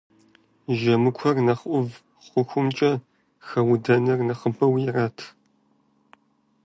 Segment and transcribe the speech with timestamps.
[0.79, 1.89] Жэмыкуэр нэхъ ӏув
[2.27, 2.91] хъухукӏэ
[3.47, 5.17] хэудэныр нэхъыбэу ират.